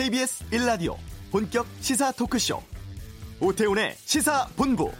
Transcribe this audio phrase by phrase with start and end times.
[0.00, 0.96] KBS 1라디오
[1.30, 2.62] 본격 시사 토크쇼
[3.38, 4.90] 오태훈의 시사본부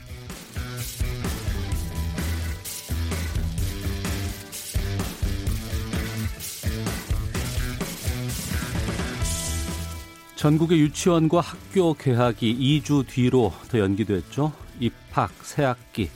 [10.36, 14.52] 전국의 유치원과 학교 개학이 2주 뒤로 더 연기됐죠.
[14.80, 16.10] 입학, 새학기,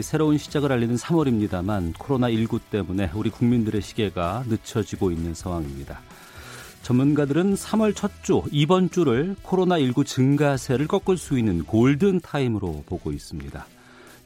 [0.00, 6.00] 새로운 시작을 알리는 3월입니다만 코로나19 때문에 우리 국민들의 시계가 늦춰지고 있는 상황입니다.
[6.82, 13.66] 전문가들은 3월 첫 주, 이번 주를 코로나19 증가세를 꺾을 수 있는 골든 타임으로 보고 있습니다.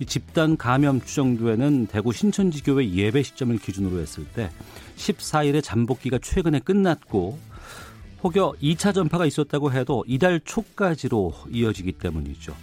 [0.07, 4.51] 집단 감염 추정도에는 대구 신천지교회 예배 시점을 기준으로 했을 때
[4.97, 7.39] 14일의 잠복기가 최근에 끝났고
[8.23, 12.55] 혹여 2차 전파가 있었다고 해도 이달 초까지로 이어지기 때문이죠.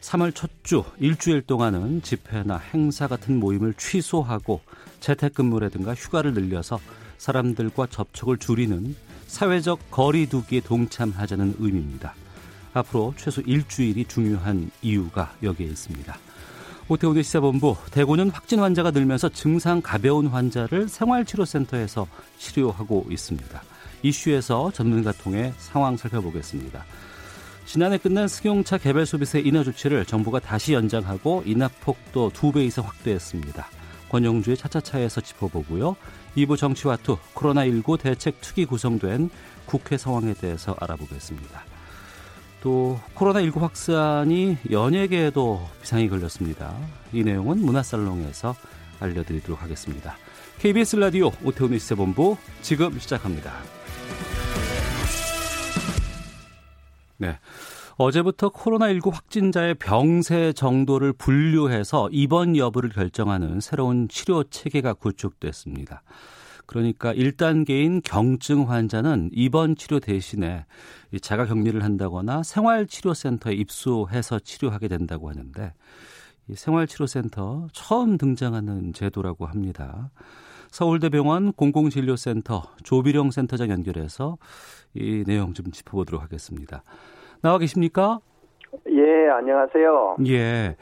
[0.00, 4.60] 3월 첫 주 일주일 동안은 집회나 행사 같은 모임을 취소하고
[5.00, 6.78] 재택근무라든가 휴가를 늘려서
[7.18, 8.94] 사람들과 접촉을 줄이는
[9.32, 12.14] 사회적 거리두기에 동참하자는 의미입니다.
[12.74, 16.18] 앞으로 최소 일주일이 중요한 이유가 여기에 있습니다.
[16.88, 23.62] 오태훈의 시사본부 대구는 확진 환자가 늘면서 증상 가벼운 환자를 생활치료센터에서 치료하고 있습니다.
[24.02, 26.84] 이슈에서 전문가 통해 상황 살펴보겠습니다.
[27.64, 33.66] 지난해 끝난 승용차 개별 소비세 인하 조치를 정부가 다시 연장하고 인하폭도 두 배 이상 확대했습니다.
[34.10, 35.96] 권영주의 차차차에서 짚어보고요.
[36.36, 39.30] 2부 정치와투 코로나19 대책 특위 구성된
[39.66, 41.64] 국회 상황에 대해서 알아보겠습니다.
[42.62, 46.74] 또 코로나19 확산이 연예계에도 비상이 걸렸습니다.
[47.12, 48.54] 이 내용은 문화살롱에서
[49.00, 50.16] 알려드리도록 하겠습니다.
[50.58, 53.52] KBS 라디오 오태훈의 시세본부 지금 시작합니다.
[57.16, 57.38] 네.
[58.02, 66.02] 어제부터 코로나19 확진자의 병세 정도를 분류해서 입원 여부를 결정하는 새로운 치료 체계가 구축됐습니다.
[66.66, 70.66] 그러니까 1단계인 경증 환자는 입원 치료 대신에
[71.20, 75.72] 자가 격리를 한다거나 생활치료센터에 입소해서 치료하게 된다고 하는데
[76.48, 80.10] 이 생활치료센터 처음 등장하는 제도라고 합니다.
[80.72, 84.38] 서울대병원 공공진료센터 조비령 센터장 연결해서
[84.94, 86.82] 이 내용 좀 짚어보도록 하겠습니다.
[87.42, 88.20] 나와 계십니까?
[88.88, 90.16] 예, 안녕하세요.
[90.28, 90.76] 예.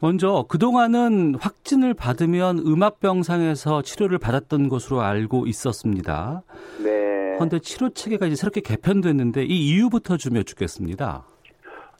[0.00, 6.42] 먼저 그동안은 확진을 받으면 음압병상에서 치료를 받았던 것으로 알고 있었습니다.
[6.82, 7.34] 네.
[7.36, 11.24] 그런데 치료 체계가 이제 새롭게 개편됐는데 이 이유부터 좀 여쭙겠습니다.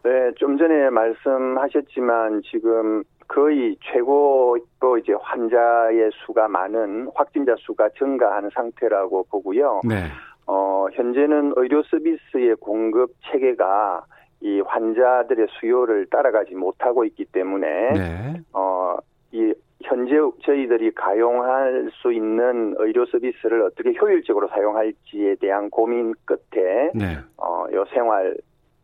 [0.04, 9.26] 네, 좀 전에 말씀하셨지만 지금 거의 최고로 이제 환자의 수가 많은 확진자 수가 증가하는 상태라고
[9.30, 9.82] 보고요.
[9.84, 10.06] 네.
[10.48, 14.04] 어, 현재는 의료 서비스의 공급 체계가
[14.40, 18.40] 이 환자들의 수요를 따라가지 못하고 있기 때문에 네.
[18.54, 18.96] 어,
[19.30, 20.14] 이 현재
[20.44, 27.18] 저희들이 가용할 수 있는 의료 서비스를 어떻게 효율적으로 사용할지에 대한 고민 끝에 네.
[27.36, 28.34] 어, 요 생활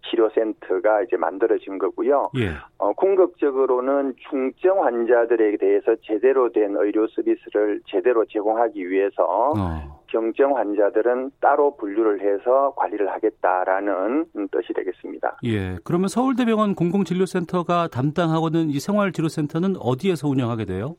[0.03, 2.31] 치료센터가 이제 만들어진 거고요.
[2.37, 2.51] 예.
[2.77, 9.25] 어, 궁극적으로는 중증 환자들에 대해서 제대로 된 의료 서비스를 제대로 제공하기 위해서
[9.57, 9.94] 어.
[10.15, 15.39] 경증 환자들은 따로 분류를 해서 관리를 하겠다라는 뜻이 되겠습니다.
[15.43, 15.77] 예.
[15.83, 20.95] 그러면 서울대병원 공공진료센터가 담당하고는 이 생활치료센터는 어디에서 운영하게 돼요?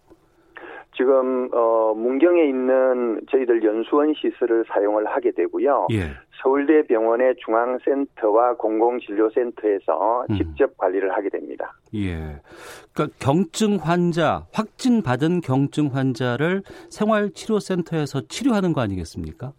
[0.96, 5.88] 지금 어 문경에 있는 저희들 연수원 시설을 사용을 하게 되고요.
[5.92, 6.12] 예.
[6.42, 10.36] 서울대 병원의 중앙센터와 공공진료센터에서 음.
[10.38, 11.74] 직접 관리를 하게 됩니다.
[11.96, 12.40] 예.
[12.94, 19.54] 그러니까 경증 환자, 확진 받은 경증 환자를 생활치료센터에서 치료하는 거 아니겠습니까?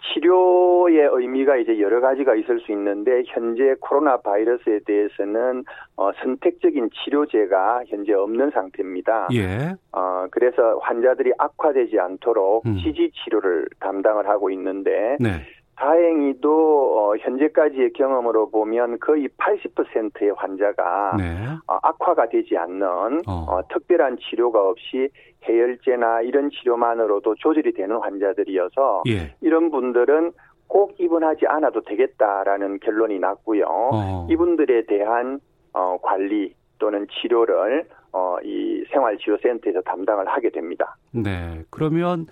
[0.00, 5.64] 어, 치료의 의미가 이제 여러 가지가 있을 수 있는데 현재 코로나 바이러스에 대해서는
[5.96, 9.28] 어, 선택적인 치료제가 현재 없는 상태입니다.
[9.34, 9.74] 예.
[9.92, 12.76] 어, 그래서 환자들이 악화되지 않도록 음.
[12.76, 15.42] 지지 치료를 담당을 하고 있는데 네.
[15.80, 21.24] 다행히도 어, 현재까지의 경험으로 보면 거의 80%의 환자가 네.
[21.66, 23.46] 어, 악화가 되지 않는 어.
[23.48, 25.08] 어, 특별한 치료가 없이
[25.48, 29.34] 해열제나 이런 치료만으로도 조절이 되는 환자들이어서 예.
[29.40, 30.32] 이런 분들은
[30.66, 33.64] 꼭 입원하지 않아도 되겠다라는 결론이 났고요.
[33.66, 34.26] 어.
[34.30, 35.40] 이분들에 대한
[35.72, 40.96] 어, 관리 또는 치료를 어, 이 생활치료센터에서 담당을 하게 됩니다.
[41.12, 41.62] 네.
[41.70, 42.26] 그러면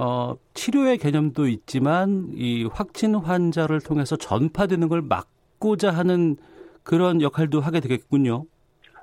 [0.00, 6.36] 어, 치료의 개념도 있지만 이 확진 환자를 통해서 전파되는 걸 막고자 하는
[6.84, 8.44] 그런 역할도 하게 되겠군요.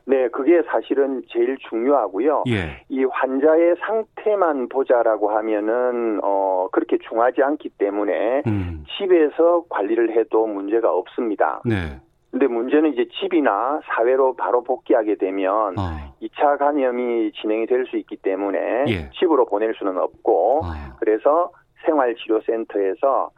[0.07, 2.44] 네, 그게 사실은 제일 중요하고요.
[2.47, 2.83] 예.
[2.89, 8.86] 이 환자의 상태만 보자라고 하면은 어 그렇게 중하지 않기 때문에 음.
[8.97, 11.62] 집에서 관리를 해도 문제가 없습니다.
[11.65, 12.00] 네.
[12.36, 16.14] 근데 문제는 이제 집이나 사회로 바로 복귀하게 되면 어.
[16.22, 19.10] 2차 감염이 진행이 될 수 있기 때문에 예.
[19.12, 20.68] 집으로 보낼 수는 없고 어.
[21.00, 21.50] 그래서
[21.86, 23.30] 생활치료센터에서 어,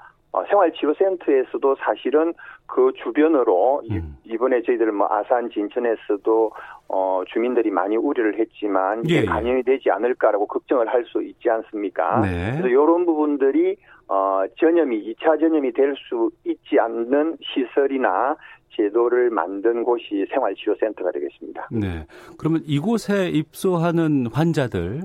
[0.49, 2.33] 생활치료센터에서도 사실은
[2.65, 4.17] 그 주변으로 음.
[4.25, 6.51] 이, 번에 저희들 뭐 아산 진천에서도
[6.89, 9.25] 어, 주민들이 많이 우려를 했지만 이게 예, 예.
[9.25, 12.19] 감염이 되지 않을까라고 걱정을 할 수 있지 않습니까?
[12.21, 12.51] 네.
[12.51, 13.77] 그래서 이런 부분들이
[14.09, 18.35] 어, 전염이 2차 전염이 될 수 있지 않는 시설이나
[18.75, 21.67] 제도를 만든 곳이 생활치료센터가 되겠습니다.
[21.71, 22.05] 네.
[22.37, 25.01] 그러면 이곳에 입소하는 환자들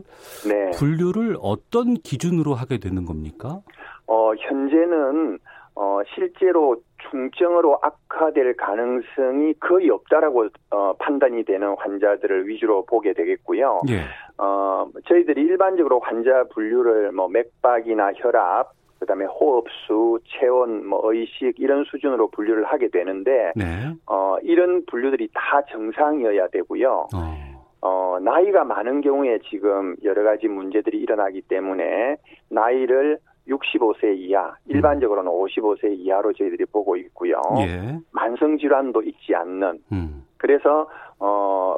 [0.49, 0.71] 네.
[0.79, 3.61] 분류를 어떤 기준으로 하게 되는 겁니까?
[4.07, 5.39] 어, 현재는
[5.75, 6.77] 어, 실제로
[7.11, 13.83] 중증으로 악화될 가능성이 거의 없다라고 어, 판단이 되는 환자들을 위주로 보게 되겠고요.
[13.89, 14.03] 예.
[14.39, 22.31] 어, 저희들이 일반적으로 환자 분류를 뭐 맥박이나 혈압, 그다음에 호흡수, 체온, 뭐 의식 이런 수준으로
[22.31, 23.65] 분류를 하게 되는데 네.
[24.07, 27.09] 어, 이런 분류들이 다 정상이어야 되고요.
[27.15, 27.53] 어.
[27.81, 32.17] 어, 나이가 많은 경우에 지금 여러 가지 문제들이 일어나기 때문에
[32.49, 33.19] 나이를
[33.49, 37.41] 65세 이하, 일반적으로는 55세 이하로 저희들이 보고 있고요.
[37.59, 37.99] 예.
[38.13, 40.25] 만성 질환도 있지 않는 음.
[40.37, 41.77] 그래서 어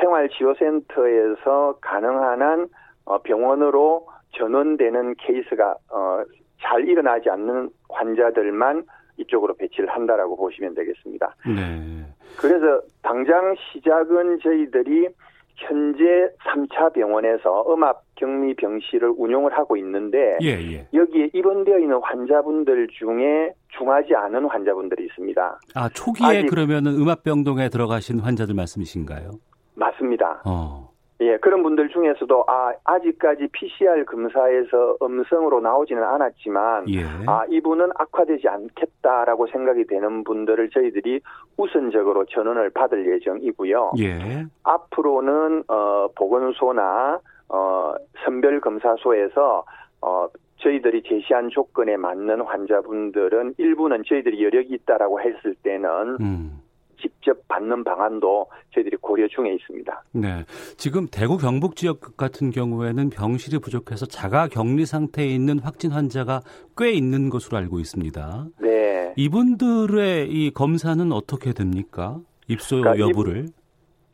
[0.00, 2.68] 생활치료센터에서 가능한 한
[3.04, 6.22] 어, 병원으로 전원되는 케이스가 어,
[6.60, 8.84] 잘 일어나지 않는 환자들만
[9.16, 11.34] 이쪽으로 배치를 한다라고 보시면 되겠습니다.
[11.46, 12.04] 네.
[12.38, 15.08] 그래서 당장 시작은 저희들이
[15.56, 20.86] 현재 3차 병원에서 음압 격리 병실을 운용을 하고 있는데 예, 예.
[20.92, 25.60] 여기에 입원되어 있는 환자분들 중에 중하지 않은 환자분들이 있습니다.
[25.74, 29.30] 아, 초기에 아직- 그러면은 음압 병동에 들어가신 환자들 말씀이신가요?
[29.74, 30.42] 맞습니다.
[30.44, 30.89] 어.
[31.20, 37.04] 예, 그런 분들 중에서도 아, 아직까지 PCR 검사에서 음성으로 나오지는 않았지만 예.
[37.26, 41.20] 아, 이분은 악화되지 않겠다라고 생각이 되는 분들을 저희들이
[41.58, 43.92] 우선적으로 전원을 받을 예정이고요.
[43.98, 44.46] 예.
[44.62, 47.20] 앞으로는 어, 보건소나
[47.50, 47.94] 어,
[48.24, 49.64] 선별 검사소에서
[50.00, 56.60] 어, 저희들이 제시한 조건에 맞는 환자분들은 일부는 저희들이 여력이 있다라고 했을 때는 음.
[57.00, 60.04] 직접 받는 방안도 저희들이 고려 중에 있습니다.
[60.12, 60.44] 네.
[60.76, 66.40] 지금 대구 경북 지역 같은 경우에는 병실이 부족해서 자가 격리 상태에 있는 확진 환자가
[66.76, 68.46] 꽤 있는 것으로 알고 있습니다.
[68.60, 69.14] 네.
[69.16, 72.18] 이분들의 이 검사는 어떻게 됩니까?
[72.48, 73.46] 입소 그러니까 여부를.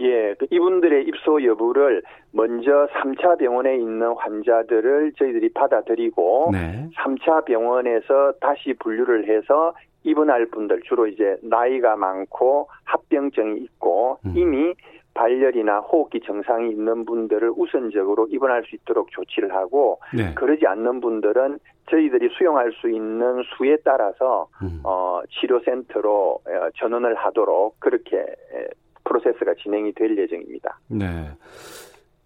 [0.01, 6.89] 예, 그 이분들의 입소 여부를 먼저 3차 병원에 있는 환자들을 저희들이 받아들이고 네.
[6.99, 9.75] 3차 병원에서 다시 분류를 해서
[10.07, 14.33] 입원할 분들 주로 이제 나이가 많고 합병증이 있고 음.
[14.37, 14.75] 이미
[15.15, 20.33] 발열이나 호흡기 증상이 있는 분들을 우선적으로 입원할 수 있도록 조치를 하고 네.
[20.35, 21.59] 그러지 않는 분들은
[21.91, 24.81] 저희들이 수용할 수 있는 수에 따라서 음.
[24.85, 28.67] 어, 치료센터로 어, 전원을 하도록 그렇게 에,
[29.05, 30.79] 프로세스가 진행이 될 예정입니다.
[30.89, 31.31] 네.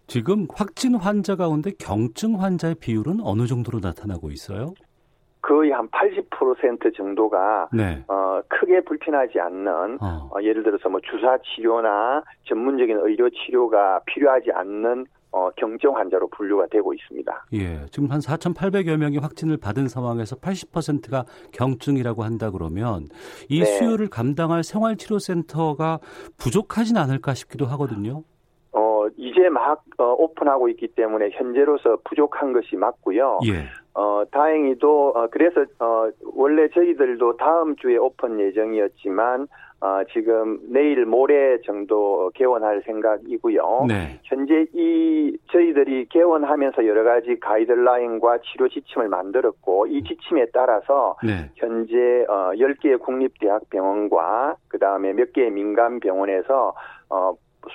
[0.07, 4.73] 지금 확진 환자 가운데 경증 환자의 비율은 어느 정도로 나타나고 있어요?
[5.41, 8.03] 거의 한 80% 정도가 네.
[8.07, 10.29] 어, 크게 불편하지 않는 어.
[10.31, 16.67] 어, 예를 들어서 뭐 주사 치료나 전문적인 의료 치료가 필요하지 않는 어, 경증 환자로 분류가
[16.67, 17.45] 되고 있습니다.
[17.53, 17.85] 예.
[17.89, 21.23] 지금 한 4,800여 명이 확진을 받은 상황에서 80%가
[21.53, 23.07] 경증이라고 한다 그러면
[23.49, 23.65] 이 네.
[23.65, 25.99] 수요를 감당할 생활치료센터가
[26.37, 28.23] 부족하진 않을까 싶기도 하거든요.
[28.73, 33.39] 어, 이제 막 어, 오픈하고 있기 때문에 현재로서 부족한 것이 맞고요.
[33.45, 33.67] 예.
[33.93, 39.47] 어, 다행히도, 어, 그래서, 어, 원래 저희들도 다음 주에 오픈 예정이었지만,
[39.81, 43.85] 어, 지금 내일 모레 정도 개원할 생각이고요.
[43.87, 44.19] 네.
[44.23, 51.49] 현재 이, 저희들이 개원하면서 여러 가지 가이드라인과 치료 지침을 만들었고, 이 지침에 따라서 네.
[51.55, 56.73] 현재, 어, 10개의 국립대학병원과, 그 다음에 몇 개의 민간병원에서,
[57.09, 57.33] 어,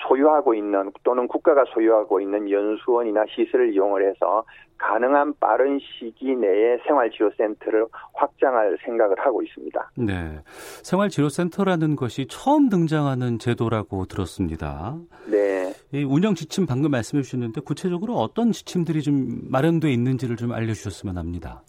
[0.09, 4.45] 소유하고 있는 또는 국가가 소유하고 있는 연수원이나 시설을 이용을 해서
[4.78, 9.90] 가능한 빠른 시기 내에 생활치료센터를 확장할 생각을 하고 있습니다.
[9.97, 10.40] 네.
[10.83, 14.97] 생활치료센터라는 것이 처음 등장하는 제도라고 들었습니다.
[15.31, 15.73] 네.
[15.93, 21.16] 이 운영 지침 방금 말씀해 주셨는데 구체적으로 어떤 지침들이 좀 마련돼 있는지를 좀 알려 주셨으면
[21.16, 21.62] 합니다.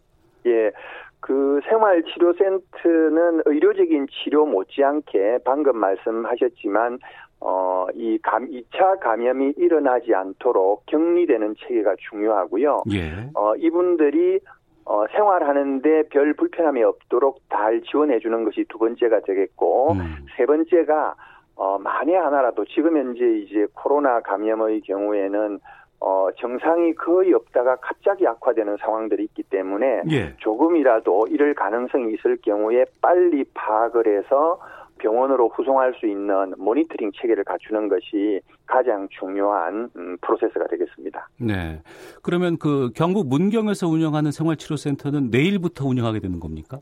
[0.46, 0.72] 예.
[1.20, 7.00] 그 생활치료센터는 의료적인 치료 못지않게 방금 말씀하셨지만
[7.40, 12.84] 어, 이 감, 2차 감염이 일어나지 않도록 격리되는 체계가 중요하고요.
[12.94, 13.30] 예.
[13.36, 14.40] 어, 이분들이
[14.86, 20.26] 어, 생활하는데 별 불편함이 없도록 잘 지원해 주는 것이 두 번째가 되겠고, 음.
[20.36, 21.16] 세 번째가,
[21.58, 25.60] 어, 만에 하나라도 지금 현재 이제 코로나 감염의 경우에는
[26.00, 30.36] 어, 정상이 거의 없다가 갑자기 악화되는 상황들이 있기 때문에 예.
[30.38, 34.60] 조금이라도 이럴 가능성이 있을 경우에 빨리 파악을 해서
[34.98, 41.30] 병원으로 후송할 수 있는 모니터링 체계를 갖추는 것이 가장 중요한 음, 프로세스가 되겠습니다.
[41.40, 41.82] 네.
[42.22, 46.80] 그러면 그 경북 문경에서 운영하는 생활치료센터는 내일부터 운영하게 되는 겁니까?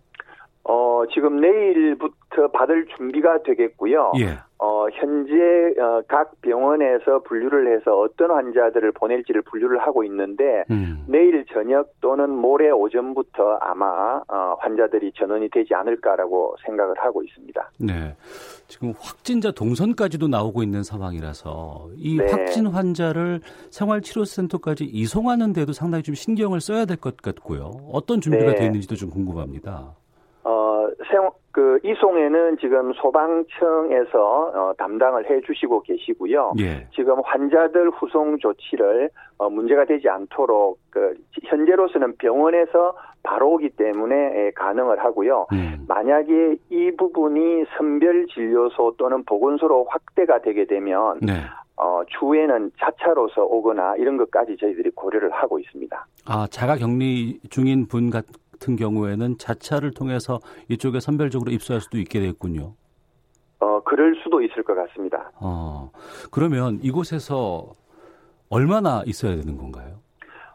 [1.05, 4.13] 어, 지금 내일부터 받을 준비가 되겠고요.
[4.19, 4.37] 예.
[4.57, 5.33] 어, 현재
[5.79, 11.03] 어, 각 병원에서 분류를 해서 어떤 환자들을 보낼지를 분류를 하고 있는데 음.
[11.07, 17.71] 내일 저녁 또는 모레 오전부터 아마 어, 환자들이 전원이 되지 않을까라고 생각을 하고 있습니다.
[17.79, 18.15] 네.
[18.67, 22.31] 지금 확진자 동선까지도 나오고 있는 상황이라서 이 네.
[22.31, 27.71] 확진 환자를 생활치료센터까지 이송하는 데도 상당히 좀 신경을 써야 될 것 같고요.
[27.91, 28.55] 어떤 준비가 네.
[28.55, 29.95] 되어 있는지도 좀 궁금합니다.
[31.15, 36.53] 어, 생, 그, 이송에는 지금 소방청에서 어, 담당을 해 주시고 계시고요.
[36.59, 36.87] 예.
[36.93, 44.51] 지금 환자들 후송 조치를 어, 문제가 되지 않도록 그, 현재로서는 병원에서 바로 오기 때문에 예,
[44.55, 45.47] 가능을 하고요.
[45.53, 45.85] 음.
[45.87, 51.33] 만약에 이 부분이 선별 진료소 또는 보건소로 확대가 되게 되면 네.
[51.77, 56.05] 어, 주에는 자차로서 오거나 이런 것까지 저희들이 고려를 하고 있습니다.
[56.27, 58.25] 아, 자가 격리 중인 분 같
[58.69, 62.73] 은 경우에는 자차를 통해서 이쪽에 선별적으로 입소할 수도 있게 됐군요.
[63.59, 65.31] 어, 그럴 수도 있을 것 같습니다.
[65.39, 65.91] 어,
[66.31, 67.73] 그러면 이곳에서
[68.49, 69.99] 얼마나 있어야 되는 건가요?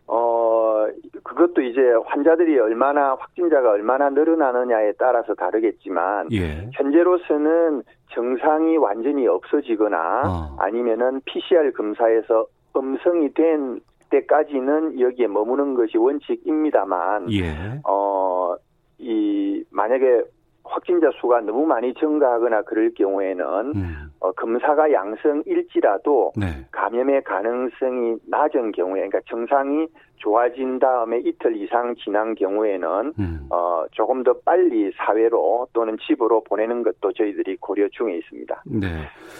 [0.07, 0.87] 어,
[1.23, 6.69] 그것도 이제 환자들이 얼마나 확진자가 얼마나 늘어나느냐에 따라서 다르겠지만 예.
[6.73, 10.57] 현재로서는 정상이 완전히 없어지거나 어.
[10.59, 17.81] 아니면은 PCR 검사에서 음성이 된 때까지는 여기에 머무는 것이 원칙입니다만 예.
[17.85, 18.55] 어,
[18.99, 20.23] 이 만약에
[20.65, 24.10] 확진자 수가 너무 많이 증가하거나 그럴 경우에는 음.
[24.21, 26.47] 어, 검사가 양성일지라도 네.
[26.71, 29.89] 감염의 가능성이 낮은 경우에, 그러니까 정상이
[30.21, 33.47] 좋아진 다음에 이틀 이상 지난 경우에는 음.
[33.51, 38.63] 어, 조금 더 빨리 사회로 또는 집으로 보내는 것도 저희들이 고려 중에 있습니다.
[38.67, 38.87] 네.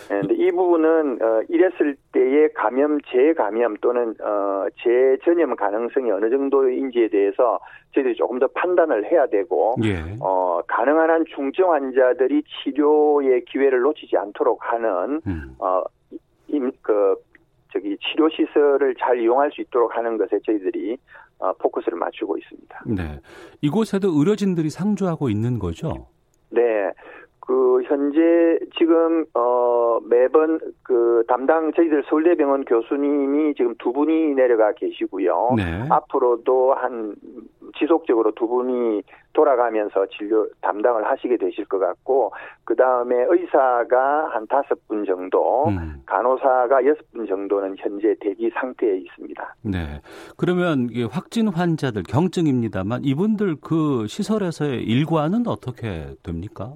[0.09, 7.61] 그런데 이 부분은 어, 이랬을 때의 감염, 재감염 또는 어, 재전염 가능성이 어느 정도인지에 대해서
[7.93, 10.17] 저희들이 조금 더 판단을 해야 되고 예.
[10.21, 15.57] 어, 가능한 한 중증 환자들이 치료의 기회를 놓치지 않도록 하는 음.
[15.59, 15.83] 어,
[16.49, 17.17] 임, 그,
[17.73, 20.97] 저기, 치료 시설을 잘 이용할 수 있도록 하는 것에 저희들이,
[21.39, 22.83] 어, 포커스를 맞추고 있습니다.
[22.87, 23.21] 네.
[23.61, 26.09] 이곳에도 의료진들이 상주하고 있는 거죠?
[26.51, 26.91] 네.
[27.51, 35.55] 그, 현재, 지금, 어, 매번, 그, 담당, 저희들 서울대병원 교수님이 지금 두 분이 내려가 계시고요.
[35.57, 35.85] 네.
[35.91, 37.17] 앞으로도 한,
[37.77, 39.03] 지속적으로 두 분이
[39.33, 46.03] 돌아가면서 진료 담당을 하시게 되실 것 같고, 그 다음에 의사가 한 다섯 분 정도, 음.
[46.07, 49.57] 간호사가 여섯 분 정도는 현재 대기 상태에 있습니다.
[49.63, 50.01] 네.
[50.37, 56.75] 그러면 확진 환자들 경증입니다만 이분들 그 시설에서의 일과는 어떻게 됩니까?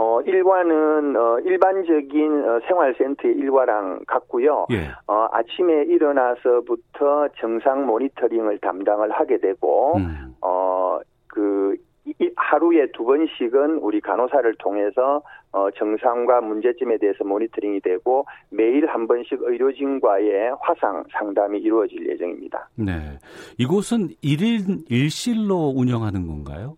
[0.00, 4.66] 어, 일과는, 어, 일반적인 어, 생활센터의 일과랑 같고요.
[4.70, 4.90] 예.
[5.08, 10.36] 어, 아침에 일어나서부터 정상 모니터링을 담당을 하게 되고, 음.
[10.40, 11.76] 어, 그,
[12.36, 15.20] 하루에 두 번씩은 우리 간호사를 통해서
[15.52, 22.70] 어, 정상과 문제점에 대해서 모니터링이 되고 매일 한 번씩 의료진과의 화상 상담이 이루어질 예정입니다.
[22.76, 23.18] 네.
[23.58, 26.76] 이곳은 1인 1실로 운영하는 건가요?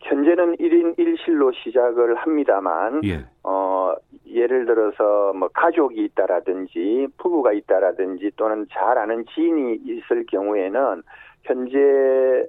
[0.00, 3.24] 현재는 1인 1실로 시작을 합니다만 예.
[3.44, 3.94] 어,
[4.26, 11.02] 예를 들어서 뭐 가족이 있다라든지 부부가 있다라든지 또는 잘 아는 지인이 있을 경우에는
[11.44, 11.78] 현재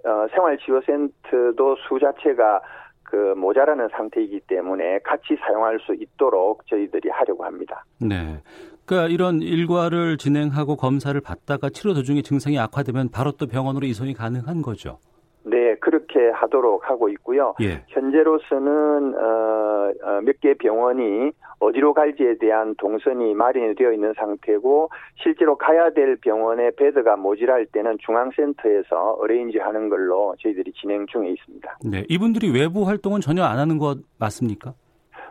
[0.05, 2.62] 어, 생활치료센터도 수 자체가
[3.03, 7.84] 그 모자라는 상태이기 때문에 같이 사용할 수 있도록 저희들이 하려고 합니다.
[8.00, 8.41] 네.
[8.86, 14.62] 그러니까 이런 일과를 진행하고 검사를 받다가 치료 도중에 증상이 악화되면 바로 또 병원으로 이송이 가능한
[14.62, 15.00] 거죠.
[15.43, 17.55] 네, 그렇게 하도록 하고 있고요.
[17.62, 17.83] 예.
[17.88, 24.89] 현재로서는 어, 어, 몇 개 병원이 어디로 갈지에 대한 동선이 마련이 되어 있는 상태고
[25.21, 31.77] 실제로 가야 될 병원에 베드가 모자랄 때는 중앙센터에서 어레인지 하는 걸로 저희들이 진행 중에 있습니다.
[31.86, 32.03] 네.
[32.10, 34.74] 이분들이 외부 활동은 전혀 안 하는 것 맞습니까?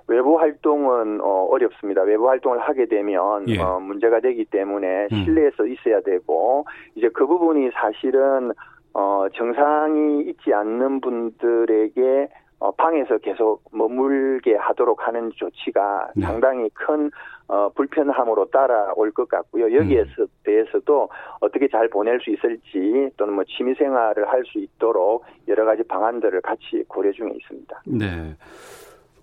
[0.06, 2.02] 외부 활동은 어, 어렵습니다.
[2.02, 3.58] 외부 활동을 하게 되면 예.
[3.60, 5.24] 어, 문제가 되기 때문에 음.
[5.24, 6.64] 실내에서 있어야 되고
[6.94, 8.52] 이제 그 부분이 사실은
[8.94, 12.28] 어, 정상이 있지 않는 분들에게
[12.58, 16.26] 어, 방에서 계속 머물게 하도록 하는 조치가 네.
[16.26, 17.10] 상당히 큰
[17.48, 19.74] 어, 불편함으로 따라올 것 같고요.
[19.74, 21.08] 여기에서 대해서도
[21.40, 26.40] 어떻게 잘 보낼 수 있을지 또는 뭐 취미 생활을 할 수 있도록 여러 가지 방안들을
[26.42, 27.82] 같이 고려 중에 있습니다.
[27.86, 28.36] 네.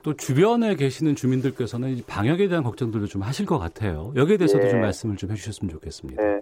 [0.03, 4.13] 또 주변에 계시는 주민들께서는 이 방역에 대한 걱정들도 좀 하실 것 같아요.
[4.15, 4.69] 여기에 대해서도 예.
[4.69, 6.21] 좀 말씀을 좀 해주셨으면 좋겠습니다.
[6.23, 6.41] 네.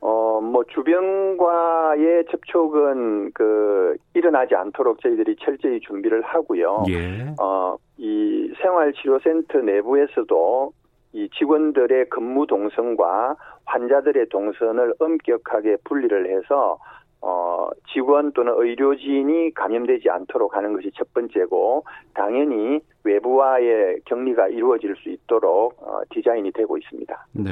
[0.00, 1.93] 어, 뭐, 주변과
[2.24, 6.84] 의 접촉은, 그, 일어나지 않도록 저희들이 철저히 준비를 하고요.
[6.88, 7.34] 예.
[7.40, 10.72] 어, 이 생활치료센터 내부에서도
[11.12, 16.78] 이 직원들의 근무 동선과 환자들의 동선을 엄격하게 분리를 해서,
[17.20, 25.08] 어, 직원 또는 의료진이 감염되지 않도록 하는 것이 첫 번째고 당연히 외부와의 격리가 이루어질 수
[25.08, 27.26] 있도록 어, 디자인이 되고 있습니다.
[27.32, 27.50] 네.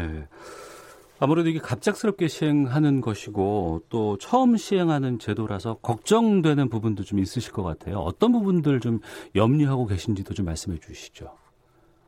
[1.23, 7.99] 아무래도 이게 갑작스럽게 시행하는 것이고 또 처음 시행하는 제도라서 걱정되는 부분도 좀 있으실 것 같아요.
[7.99, 8.99] 어떤 부분들 좀
[9.37, 11.27] 염려하고 계신지도 좀 말씀해 주시죠.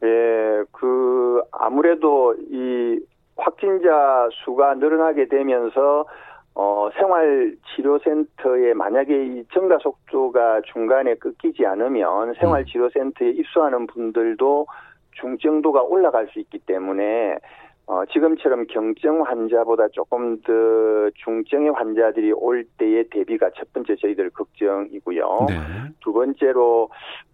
[0.02, 2.98] 예, 그 아무래도 이
[3.36, 6.06] 확진자 수가 늘어나게 되면서
[6.56, 14.66] 어, 생활치료센터에 만약에 이 증가 속도가 중간에 끊기지 않으면 생활치료센터에 입소하는 분들도
[15.12, 17.38] 중증도가 올라갈 수 있기 때문에
[17.86, 20.52] 어, 지금처럼 경증 환자보다 조금 더
[21.16, 25.46] 중증의 환자들이 올 때의 대비가 첫 번째 저희들 걱정이고요.
[25.48, 25.54] 네.
[26.00, 26.88] 두 번째로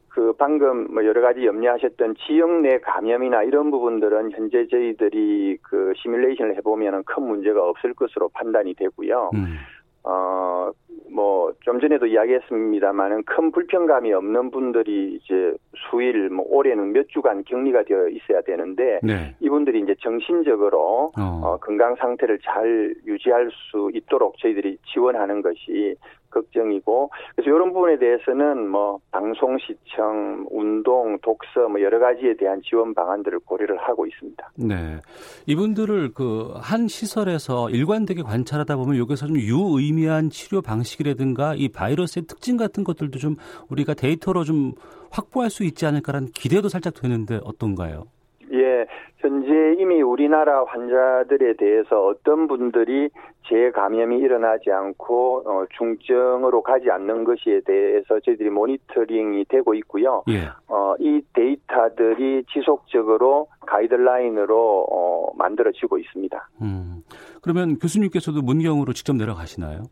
[0.09, 6.57] 그 방금 뭐 여러 가지 염려하셨던 지역 내 감염이나 이런 부분들은 현재 저희들이 그 시뮬레이션을
[6.57, 9.31] 해보면은 큰 문제가 없을 것으로 판단이 되고요.
[9.35, 9.57] 음.
[10.03, 10.71] 어,
[11.13, 15.55] 뭐, 좀 전에도 이야기했습니다만은 큰 불편감이 없는 분들이 이제
[15.91, 19.35] 수일, 뭐, 올해는 몇 주간 격리가 되어 있어야 되는데, 네.
[19.41, 21.41] 이분들이 이제 정신적으로, 어.
[21.43, 25.97] 어, 건강 상태를 잘 유지할 수 있도록 저희들이 지원하는 것이
[26.31, 32.95] 걱정이고, 그래서 이런 부분에 대해서는 뭐, 방송 시청, 운동, 독서, 뭐, 여러 가지에 대한 지원
[32.95, 34.53] 방안들을 고려를 하고 있습니다.
[34.57, 35.01] 네.
[35.47, 42.57] 이분들을 그 한 시설에서 일관되게 관찰하다 보면 여기서 좀 유의미한 치료 방식이라든가 이 바이러스의 특징
[42.57, 43.37] 같은 것들도 좀
[43.69, 44.73] 우리가 데이터로 좀
[45.11, 48.05] 확보할 수 있지 않을까라는 기대도 살짝 되는데 어떤가요?
[48.53, 48.87] 예,
[49.19, 53.09] 현재 이미 우리나라 환자들에 대해서 어떤 분들이
[53.49, 60.23] 재감염이 일어나지 않고 어, 중증으로 가지 않는 것에 대해서 저희들이 모니터링이 되고 있고요.
[60.29, 60.49] 예.
[60.69, 66.49] 어, 이 데이터들이 지속적으로 가이드라인으로 어, 만들어지고 있습니다.
[66.63, 67.03] 음.
[67.43, 69.83] 그러면 교수님께서도 문경으로 직접 내려가시나요?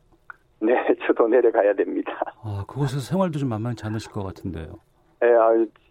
[0.60, 0.72] 네,
[1.06, 2.12] 저도 내려가야 됩니다.
[2.42, 4.78] 아, 그곳에서 생활도 좀 만만치 않으실 것 같은데요.
[5.24, 5.50] 예, 아,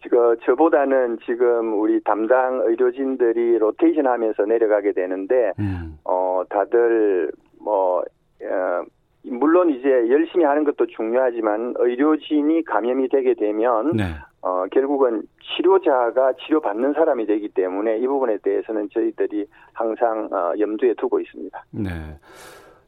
[0.09, 5.97] 그, 저보다는 지금 우리 담당 의료진들이 로테이션 하면서 내려가게 되는데, 음.
[6.05, 8.83] 어, 다들, 뭐, 어,
[9.23, 14.03] 물론 이제 열심히 하는 것도 중요하지만 의료진이 감염이 되게 되면, 네.
[14.41, 21.19] 어, 결국은 치료자가 치료받는 사람이 되기 때문에 이 부분에 대해서는 저희들이 항상 어, 염두에 두고
[21.19, 21.65] 있습니다.
[21.71, 21.89] 네.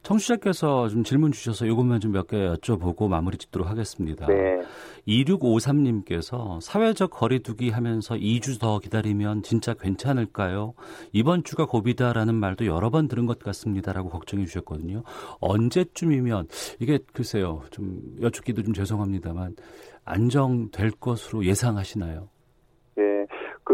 [0.04, 4.26] 청취자께서 좀 질문 주셔서 이것만 좀 몇 개 여쭤보고 마무리 짓도록 하겠습니다.
[4.28, 4.62] 네.
[5.08, 10.74] 2653님께서 사회적 거리두기 하면서 2주 더 기다리면 진짜 괜찮을까요?
[11.12, 15.04] 이번 주가 고비다라는 말도 여러 번 들은 것 같습니다라고 걱정해 주셨거든요.
[15.40, 16.48] 언제쯤이면
[16.80, 17.64] 이게 글쎄요.
[17.72, 19.56] 좀 여쭙기도 좀 죄송합니다만
[20.06, 22.30] 안정될 것으로 예상하시나요?
[22.96, 23.04] 네.
[23.64, 23.74] 그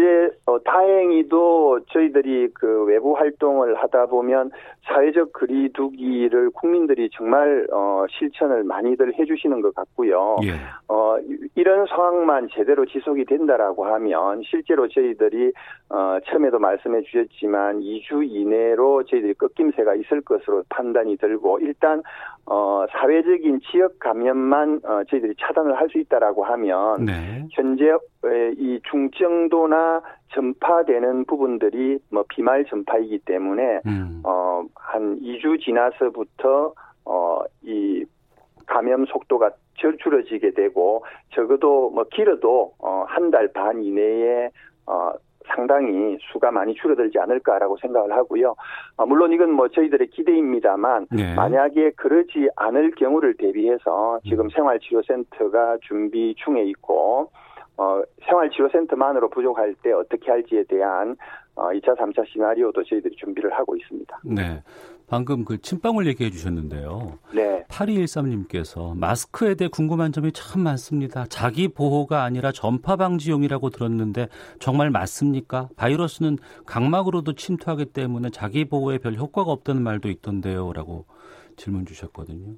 [0.00, 4.50] 현재 어, 다행히도 저희들이 그 외부 활동을 하다 보면
[4.82, 10.36] 사회적 거리두기를 국민들이 정말 어, 실천을 많이들 해주시는 것 같고요.
[10.44, 10.52] 예.
[10.88, 11.16] 어,
[11.54, 15.52] 이런 상황만 제대로 지속이 된다라고 하면 실제로 저희들이
[15.90, 22.02] 어, 처음에도 말씀해 주셨지만 2주 이내로 저희들이 꺾임새가 있을 것으로 판단이 들고 일단
[22.46, 27.46] 어, 사회적인 지역 감염만 어, 저희들이 차단을 할 수 있다라고 하면 네.
[27.52, 27.92] 현재
[28.56, 30.02] 이 중증도나
[30.34, 34.22] 전파되는 부분들이 뭐 비말 전파이기 때문에 음.
[34.24, 36.74] 어, 한 2주 지나서부터
[37.04, 38.04] 어, 이
[38.66, 44.50] 감염 속도가 절 줄어지게 되고 적어도 뭐 길어도 어, 한 달 반 이내에
[44.86, 45.12] 어,
[45.54, 48.54] 상당히 수가 많이 줄어들지 않을까라고 생각을 하고요.
[48.96, 51.34] 어, 물론 이건 뭐 저희들의 기대입니다만 네.
[51.34, 54.50] 만약에 그러지 않을 경우를 대비해서 지금 음.
[54.50, 57.30] 생활치료센터가 준비 중에 있고
[57.76, 61.16] 어, 생활치료센터만으로 부족할 때 어떻게 할지에 대한
[61.54, 64.20] 어, 2차, 3차 시나리오도 저희들이 준비를 하고 있습니다.
[64.24, 64.62] 네.
[65.08, 67.18] 방금 그 침방울 얘기해 주셨는데요.
[67.34, 67.49] 네.
[67.80, 71.24] 8213님께서 마스크에 대해 궁금한 점이 참 많습니다.
[71.28, 75.68] 자기 보호가 아니라 전파 방지용이라고 들었는데 정말 맞습니까?
[75.76, 81.04] 바이러스는 각막으로도 침투하기 때문에 자기 보호에 별 효과가 없다는 말도 있던데요라고
[81.56, 82.54] 질문 주셨거든요.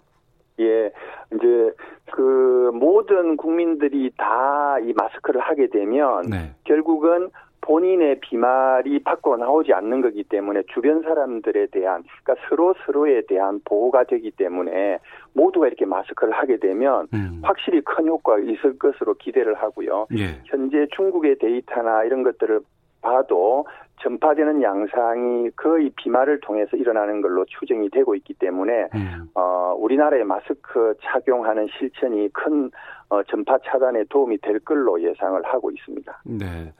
[0.61, 0.93] 예,
[1.35, 1.73] 이제
[2.13, 6.55] 그 모든 국민들이 다 이 마스크를 하게 되면 네.
[6.65, 7.31] 결국은
[7.62, 14.05] 본인의 비말이 밖으로 나오지 않는 거기 때문에 주변 사람들에 대한 그러니까 서로 서로에 대한 보호가
[14.05, 14.98] 되기 때문에
[15.33, 17.40] 모두가 이렇게 마스크를 하게 되면 음.
[17.42, 20.07] 확실히 큰 효과가 있을 것으로 기대를 하고요.
[20.18, 20.40] 예.
[20.44, 22.61] 현재 중국의 데이터나 이런 것들을
[23.01, 23.66] 봐도
[24.01, 29.29] 전파되는 양상이 거의 비말을 통해서 일어나는 걸로 추정이 되고 있기 때문에 음.
[29.35, 32.70] 어, 우리나라의 마스크 착용하는 실천이 큰
[33.09, 36.22] 어, 전파 차단에 도움이 될 걸로 예상을 하고 있습니다.
[36.25, 36.72] 네.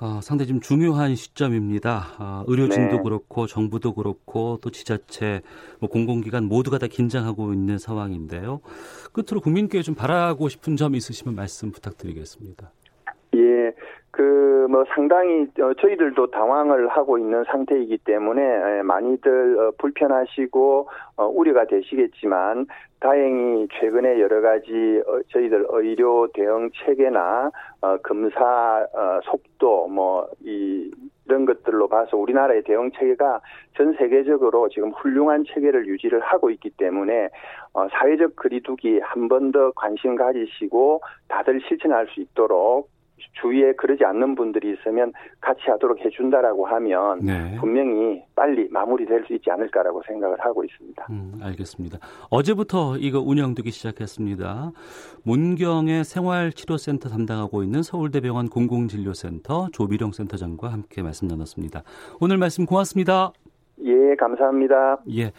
[0.00, 2.16] 어, 상당히 좀 중요한 시점입니다.
[2.18, 3.02] 어, 의료진도 네.
[3.02, 5.42] 그렇고 정부도 그렇고 또 지자체,
[5.78, 8.60] 뭐 공공기관 모두가 다 긴장하고 있는 상황인데요.
[9.12, 12.72] 끝으로 국민께 좀 바라고 싶은 점 있으시면 말씀 부탁드리겠습니다.
[14.68, 21.64] 뭐 상당히 어, 저희들도 당황을 하고 있는 상태이기 때문에 예, 많이들 어, 불편하시고 어, 우려가
[21.66, 22.66] 되시겠지만
[23.00, 27.50] 다행히 최근에 여러 가지 어, 저희들 의료 대응 체계나
[27.82, 30.90] 어, 검사 어, 속도 뭐 이,
[31.26, 33.40] 이런 것들로 봐서 우리나라의 대응 체계가
[33.76, 37.28] 전 세계적으로 지금 훌륭한 체계를 유지를 하고 있기 때문에
[37.74, 42.93] 어, 사회적 거리두기 한 번 더 관심 가지시고 다들 실천할 수 있도록
[43.40, 47.56] 주위에 그러지 않는 분들이 있으면 같이 하도록 해준다라고 하면 네.
[47.60, 51.06] 분명히 빨리 마무리될 수 있지 않을까라고 생각을 하고 있습니다.
[51.10, 51.98] 음, 알겠습니다.
[52.30, 54.72] 어제부터 이거 운영되기 시작했습니다.
[55.24, 61.82] 문경의 생활치료센터 담당하고 있는 서울대병원 공공진료센터 조비령 센터장과 함께 말씀 나눴습니다.
[62.20, 63.32] 오늘 말씀 고맙습니다.
[63.84, 64.98] 예, 감사합니다.
[65.16, 65.32] 예.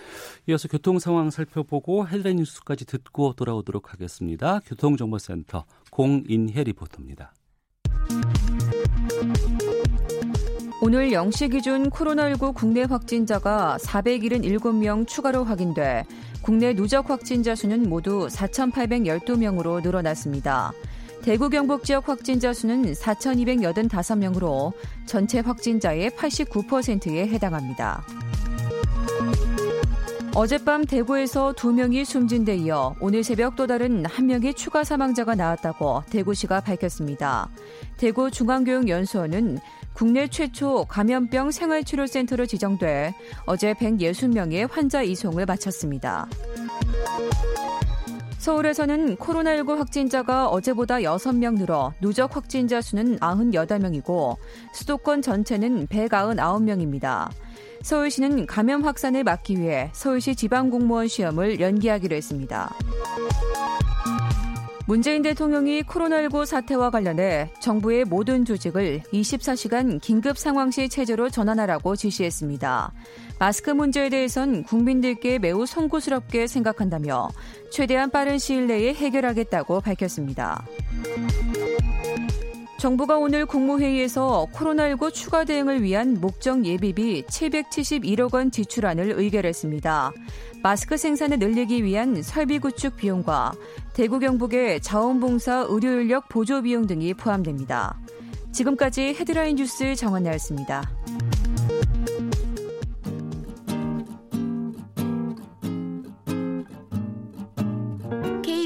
[0.48, 4.60] 이어서 교통 상황 살펴보고 헤드라인 뉴스까지 듣고 돌아오도록 하겠습니다.
[4.66, 7.32] 교통정보센터 공인혜 리포터입니다.
[10.86, 16.06] 오늘 0시 기준 코로나19 국내 확진자가 477명 추가로 확인돼
[16.44, 20.74] 국내 누적 확진자 수는 모두 4,812명으로 늘어났습니다.
[21.24, 24.74] 대구 경북 지역 확진자 수는 4,285명으로
[25.08, 28.06] 전체 확진자의 89%에 해당합니다.
[30.36, 35.34] 어젯밤 대구에서 두 명이 숨진 데 이어 오늘 새벽 또 다른 한 명의 추가 사망자가
[35.34, 37.50] 나왔다고 대구시가 밝혔습니다.
[37.98, 39.60] 대구 중앙교육연수원은
[39.96, 46.28] 국내 최초 감염병 생활치료센터로 지정돼 어제 160명의 환자 이송을 마쳤습니다.
[48.38, 54.36] 서울에서는 코로나19 확진자가 어제보다 6명 늘어 누적 확진자 수는 98명이고
[54.74, 57.30] 수도권 전체는 199명입니다.
[57.82, 62.72] 서울시는 감염 확산을 막기 위해 서울시 지방공무원 시험을 연기하기로 했습니다.
[64.88, 72.94] 문재인 대통령이 코로나19 사태와 관련해 정부의 모든 조직을 24시간 긴급 상황시 체제로 전환하라고 지시했습니다.
[73.40, 77.30] 마스크 문제에 대해선 국민들께 매우 송구스럽게 생각한다며
[77.72, 80.64] 최대한 빠른 시일 내에 해결하겠다고 밝혔습니다.
[82.86, 90.12] 정부가 오늘 국무회의에서 코로나19 추가 대응을 위한 목적 예비비 771억 원 지출안을 의결했습니다.
[90.62, 93.54] 마스크 생산을 늘리기 위한 설비 구축 비용과
[93.96, 98.00] 대구 경북의 자원봉사 의료 인력 보조 비용 등이 포함됩니다.
[98.52, 100.88] 지금까지 헤드라인 뉴스 정원나였습니다.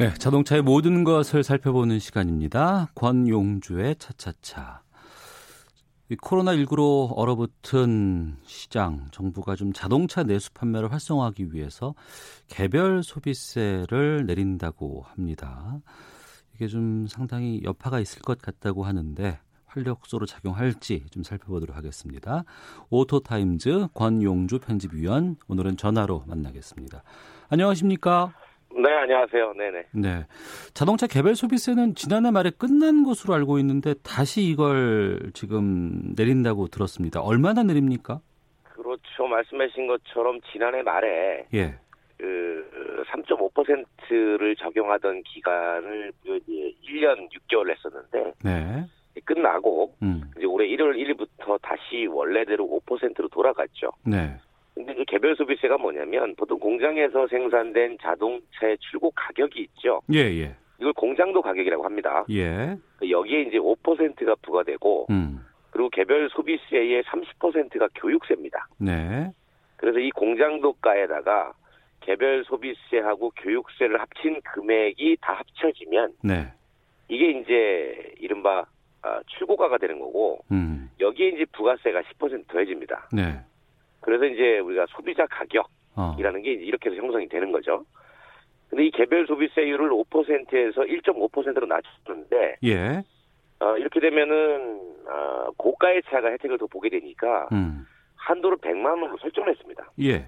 [0.00, 2.88] 네, 자동차의 모든 것을 살펴보는 시간입니다.
[2.94, 4.80] 권용주의 차차차.
[6.10, 11.94] 코로나19로 얼어붙은 시장, 정부가 좀 자동차 내수 판매를 활성화하기 위해서
[12.48, 15.82] 개별 소비세를 내린다고 합니다.
[16.54, 22.44] 이게 좀 상당히 여파가 있을 것 같다고 하는데 활력소로 작용할지 좀 살펴보도록 하겠습니다.
[22.88, 27.02] 오토타임즈 권용주 편집위원 오늘은 전화로 만나겠습니다.
[27.50, 28.32] 안녕하십니까?
[28.72, 29.52] 네, 안녕하세요.
[29.54, 29.84] 네네.
[29.92, 30.26] 네.
[30.74, 37.20] 자동차 개별 소비세는 지난해 말에 끝난 것으로 알고 있는데 다시 이걸 지금 내린다고 들었습니다.
[37.20, 38.20] 얼마나 내립니까?
[38.62, 39.26] 그렇죠.
[39.28, 41.78] 말씀하신 것처럼 지난해 말에 예.
[42.16, 48.86] 그 3.5%를 적용하던 기간을 이제 1년 6개월 했었는데 네.
[49.24, 50.22] 끝나고 음.
[50.36, 53.90] 이제 올해 1월 1일부터 다시 원래대로 5%로 돌아갔죠.
[54.04, 54.36] 네.
[54.80, 60.00] 근데 그 개별 소비세가 뭐냐면 보통 공장에서 생산된 자동차의 출고 가격이 있죠.
[60.12, 60.54] 예, 예.
[60.78, 62.24] 이걸 공장도 가격이라고 합니다.
[62.30, 62.76] 예.
[63.08, 65.44] 여기에 이제 5%가 부과되고 음.
[65.70, 68.66] 그리고 개별 소비세의 30%가 교육세입니다.
[68.78, 69.30] 네.
[69.76, 71.52] 그래서 이 공장도가에다가
[72.00, 76.52] 개별 소비세하고 교육세를 합친 금액이 다 합쳐지면 네.
[77.08, 78.64] 이게 이제 이른바
[79.02, 80.90] 아, 출고가가 되는 거고 음.
[80.98, 83.08] 여기에 이제 부가세가 10% 더해집니다.
[83.12, 83.40] 네.
[84.00, 86.42] 그래서 이제 우리가 소비자 가격이라는 어.
[86.42, 87.84] 게 이렇게 해서 형성이 되는 거죠.
[88.68, 93.02] 근데 이 개별 소비세율을 5%에서 1.5%로 낮추는데 예.
[93.58, 97.84] 어, 이렇게 되면은 어, 고가의 차가 혜택을 더 보게 되니까 음.
[98.16, 99.90] 한도를 100만 원으로 설정했습니다.
[100.02, 100.26] 예.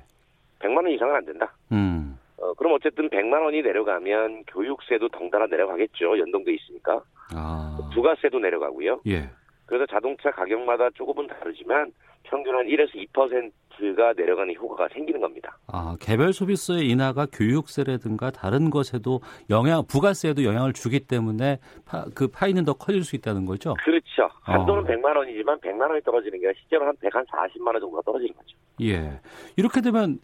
[0.58, 1.54] 100만 원 이상은 안 된다.
[1.70, 2.18] 음.
[2.38, 6.18] 어, 그럼 어쨌든 100만 원이 내려가면 교육세도 덩달아 내려가겠죠.
[6.18, 7.02] 연동돼 있으니까.
[7.34, 7.90] 아.
[7.94, 9.00] 부가세도 내려가고요.
[9.06, 9.30] 예.
[9.66, 11.92] 그래서 자동차 가격마다 조금은 다르지만
[12.24, 15.58] 평균 한 1에서 2%가 내려가는 효과가 생기는 겁니다.
[15.66, 22.64] 아, 개별 소비세의 인하가 교육세라든가 다른 것에도 영향, 부가세에도 영향을 주기 때문에 파, 그 파이는
[22.64, 23.74] 더 커질 수 있다는 거죠?
[23.82, 24.28] 그렇죠.
[24.42, 24.86] 한도는 어.
[24.86, 28.56] 100만 원이지만 100만 원이 떨어지는 게 실제로 한 100, 한 40만 원 정도가 떨어지는 거죠.
[28.82, 29.20] 예.
[29.56, 30.18] 이렇게 되면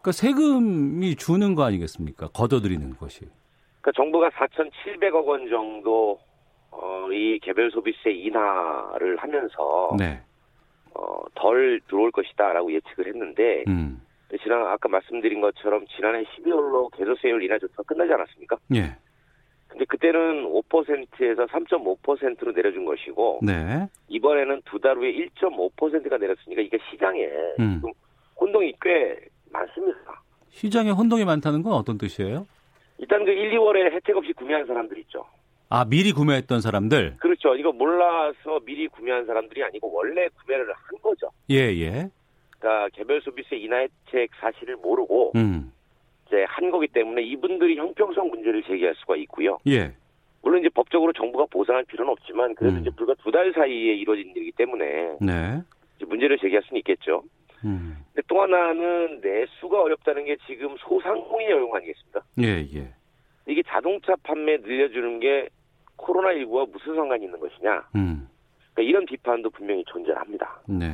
[0.00, 2.28] 그러니까 세금이 주는 거 아니겠습니까?
[2.28, 3.20] 걷어들이는 것이.
[3.80, 6.18] 그러니까 정부가 4,700억 원 정도
[6.70, 10.20] 어, 이 개별 소비세 인하를 하면서 네.
[10.94, 14.00] 어, 덜 들어올 것이다라고 예측을 했는데 음.
[14.42, 18.56] 지난 아까 말씀드린 것처럼 지난해 12월로 개소세율 인하 조치가 끝나지 않았습니까?
[18.74, 18.96] 예.
[19.68, 23.88] 근데 그때는 5%에서 3.5%로 내려준 것이고 네.
[24.08, 27.26] 이번에는 두 달 후에 1.5%가 내렸으니까 이게 시장에
[27.60, 27.80] 음.
[28.40, 29.16] 혼동이 꽤
[29.50, 30.22] 많습니다.
[30.50, 32.46] 시장에 혼동이 많다는 건 어떤 뜻이에요?
[32.98, 35.24] 일단 그 1, 2월에 혜택 없이 구매한 사람들 있죠.
[35.74, 37.16] 아, 미리 구매했던 사람들?
[37.18, 37.56] 그렇죠.
[37.56, 41.28] 이거 몰라서 미리 구매한 사람들이 아니고 원래 구매를 한 거죠.
[41.50, 42.08] 예, 예.
[42.60, 45.72] 그러니까 개별 소비세 인하 혜택 사실을 모르고 음.
[46.28, 49.58] 이제 한 거기 때문에 이분들이 형평성 문제를 제기할 수가 있고요.
[49.66, 49.92] 예.
[50.42, 52.80] 물론 이제 법적으로 정부가 보상할 필요는 없지만 그래도 음.
[52.82, 55.60] 이제 불과 두 달 사이에 이루어진 일이기 때문에 네.
[56.06, 57.24] 문제를 제기할 수는 있겠죠.
[57.64, 57.96] 음.
[58.12, 62.20] 근데 또 하나는 내수가 어렵다는 게 지금 소상공인의 어려움 아니겠습니까?
[62.42, 62.92] 예, 예.
[63.48, 65.48] 이게 자동차 판매 늘려주는 게
[65.96, 67.88] 코로나19와 무슨 상관이 있는 것이냐.
[67.96, 68.28] 음.
[68.72, 70.60] 그러니까 이런 비판도 분명히 존재합니다.
[70.66, 70.86] 네.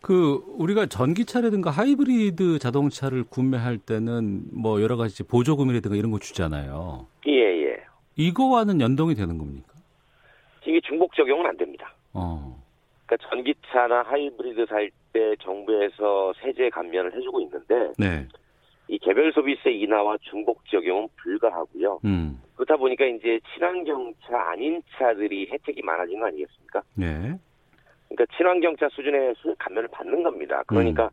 [0.00, 7.06] 그 우리가 전기차라든가 하이브리드 자동차를 구매할 때는 뭐 여러 가지 보조금이라든가 이런 거 주잖아요.
[7.26, 7.76] 예, 예.
[8.16, 9.72] 이거와는 연동이 되는 겁니까?
[10.64, 11.92] 이게 중복 적용은 안 됩니다.
[12.12, 12.56] 어.
[13.06, 18.28] 그러니까 전기차나 하이브리드 살 때 정부에서 세제 감면을 해주고 있는데 네.
[18.88, 22.00] 이 개별 소비세 인하와 중복 적용은 불가하고요.
[22.04, 22.38] 음.
[22.56, 26.82] 그렇다 보니까 이제 친환경차 아닌 차들이 혜택이 많아진 거 아니겠습니까?
[26.94, 27.38] 네.
[28.08, 30.62] 그러니까 친환경차 수준의 수 감면을 받는 겁니다.
[30.66, 31.10] 그러니까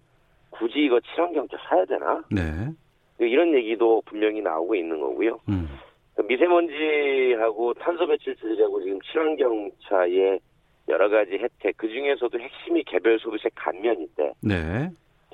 [0.51, 2.23] 굳이 이거 친환경차 사야 되나?
[2.31, 2.41] 네.
[3.19, 5.39] 이런 얘기도 분명히 나오고 있는 거고요.
[5.49, 5.67] 음.
[6.27, 10.39] 미세먼지하고 탄소 배출 수준하고 지금 친환경차의
[10.89, 14.89] 여러 가지 혜택 그 중에서도 핵심이 개별 소비세 감면인데 네.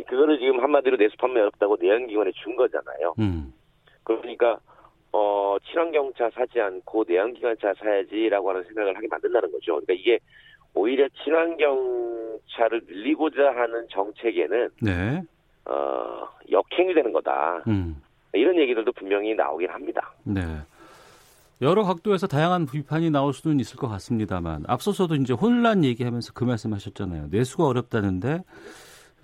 [0.08, 3.14] 그거를 지금 한마디로 내수 판매 어렵다고 내연기관에 준 거잖아요.
[3.20, 3.54] 음.
[4.04, 4.60] 그러니까
[5.12, 9.80] 어 친환경차 사지 않고 내연기관차 사야지라고 하는 생각을 하게 만든다는 거죠.
[9.82, 10.20] 그러니까 이게
[10.74, 15.22] 오히려 친환경차를 늘리고자 하는 정책에는 네.
[15.66, 17.64] 어 역행이 되는 거다.
[17.68, 18.02] 음.
[18.34, 20.14] 이런 얘기들도 분명히 나오긴 합니다.
[20.24, 20.42] 네.
[21.62, 27.28] 여러 각도에서 다양한 비판이 나올 수는 있을 것 같습니다만 앞서서도 이제 혼란 얘기하면서 그 말씀하셨잖아요.
[27.32, 28.44] 내수가 어렵다는데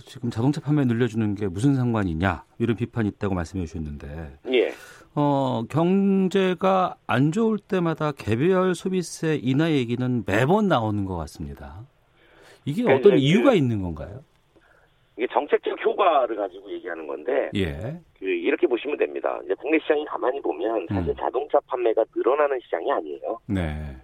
[0.06, 4.74] 지금 자동차 판매 늘려주는 게 무슨 상관이냐 이런 비판이 있다고 말씀해 주셨는데 예.
[5.16, 11.80] 어, 경제가 안 좋을 때마다 개별 소비세 인하 얘기는 매번 나오는 것 같습니다.
[12.66, 14.22] 이게 네, 어떤 네, 이유가 그- 있는 건가요?
[15.18, 18.02] 이게 정책적 효과를 가지고 얘기하는 건데 예.
[18.20, 19.40] 그 이렇게 보시면 됩니다.
[19.46, 21.16] 이제 국내 시장이 가만히 보면 사실 음.
[21.18, 23.40] 자동차 판매가 늘어나는 시장이 아니에요.
[23.46, 23.96] 네.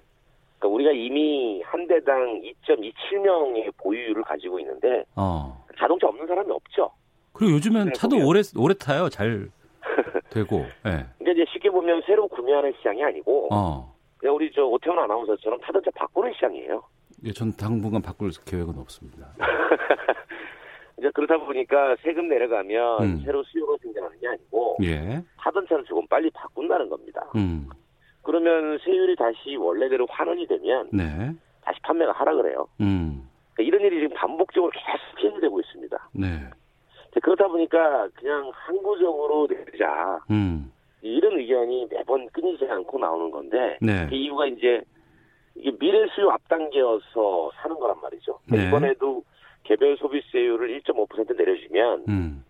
[0.58, 5.66] 그러니까 우리가 이미 한 대당 2.27명의 보유율을 가지고 있는데 어.
[5.78, 6.90] 자동차 없는 사람이 없죠.
[7.34, 8.28] 그리고 요즘엔 네, 차도 보면.
[8.28, 9.10] 오래 오래 타요.
[9.10, 9.50] 잘
[10.30, 10.66] 되고.
[10.86, 11.06] 예.
[11.18, 13.96] 근데 이제 쉽게 보면 새로 구매하는 시장이 아니고 어.
[14.18, 16.84] 그냥 우리 저 오태훈 아나운서처럼 타던 차 바꾸는 시장이에요.
[17.26, 19.28] 예, 전 당분간 바꿀 계획은 없습니다.
[20.98, 23.22] 이제 그러다 보니까 세금 내려가면 음.
[23.26, 25.22] 새로 수요가 생겨나는 게 아니고 예.
[25.38, 27.28] 타던 차를 조금 빨리 바꾼다는 겁니다.
[27.36, 27.68] 음.
[28.22, 31.32] 그러면 세율이 다시 원래대로 환원이 되면 네.
[31.64, 32.68] 다시 판매가 하락을 해요.
[32.80, 33.28] 음.
[33.54, 36.10] 그러니까 이런 일이 지금 반복적으로 계속 피해되고 있습니다.
[36.14, 36.28] 네.
[37.20, 40.72] 그렇다 보니까 그냥 항구적으로 내자 음.
[41.02, 44.08] 이런 의견이 매번 끊이지 않고 나오는 건데 네.
[44.08, 44.82] 그 이유가 이제
[45.56, 48.40] 이게 미래 수요 앞당겨서 사는 거란 말이죠.
[48.50, 48.68] 네.
[48.68, 49.24] 이번에도
[49.64, 52.46] 개별 소비세율을 1.5% 내려주면 음.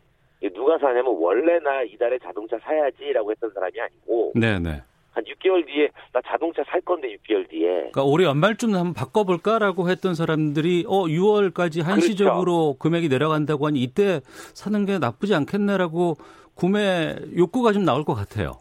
[0.54, 4.82] 누가 사냐면 원래 나 이달에 자동차 사야지라고 했던 사람이 아니고 네, 네.
[5.12, 10.16] 한 6개월 뒤에 나 자동차 살 건데 6개월 뒤에 그러니까 올해 연말쯤 한번 바꿔볼까라고 했던
[10.16, 14.22] 사람들이 어 6월까지 한시적으로 금액이 내려간다고 하니 이때
[14.54, 16.16] 사는 게 나쁘지 않겠네라고
[16.56, 18.60] 구매 욕구가 좀 나올 것 같아요.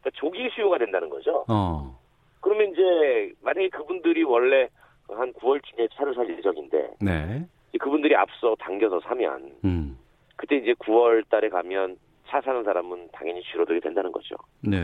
[0.00, 1.44] 그러니까 조기 수요가 된다는 거죠.
[1.48, 1.98] 어,
[2.40, 4.68] 그러면 이제 만약에 그분들이 원래
[5.08, 7.46] 한 9월쯤에 차를 살 예정인데 네,
[7.78, 9.98] 그분들이 앞서 당겨서 사면 음,
[10.36, 11.96] 그때 이제 9월 달에 가면
[12.28, 14.36] 차 사는 사람은 당연히 줄어들게 된다는 거죠.
[14.60, 14.78] 네,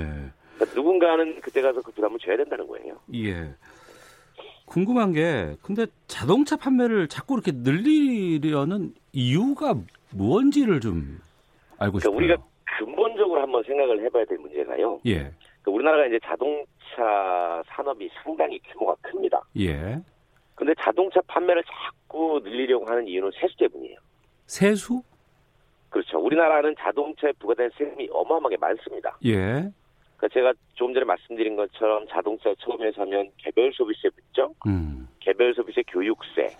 [0.59, 2.99] 그러니까 누군가는 그때 가서 그 부담을 져야 된다는 거예요.
[3.14, 3.55] 예.
[4.66, 9.75] 궁금한 게 근데 자동차 판매를 자꾸 이렇게 늘리려는 이유가
[10.11, 11.21] 무언지를 좀
[11.79, 12.14] 알고 싶어요.
[12.14, 15.01] 그러니까 우리가 근본적으로 한번 생각을 해봐야 될 문제가요.
[15.07, 15.14] 예.
[15.62, 19.42] 그러니까 우리나라가 이제 자동차 산업이 상당히 규모가 큽니다.
[19.59, 20.01] 예.
[20.55, 23.97] 근데 자동차 판매를 자꾸 늘리려고 하는 이유는 세수 때문이에요.
[24.47, 25.03] 세수?
[25.88, 26.18] 그렇죠.
[26.18, 29.16] 우리나라는 자동차에 부과된 세금이 어마어마하게 많습니다.
[29.25, 29.71] 예.
[30.18, 34.54] 그러니까 제가 조금 전에 말씀드린 것처럼 자동차 처음에 사면 개별 소비세 붙죠.
[34.66, 35.09] 음.
[35.20, 36.54] 개별 소비세 교육세,